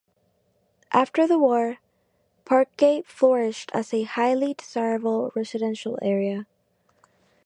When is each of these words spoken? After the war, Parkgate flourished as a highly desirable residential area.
After 0.91 1.27
the 1.27 1.37
war, 1.37 1.77
Parkgate 2.43 3.05
flourished 3.05 3.69
as 3.71 3.93
a 3.93 4.01
highly 4.01 4.55
desirable 4.55 5.31
residential 5.35 5.99
area. 6.01 6.47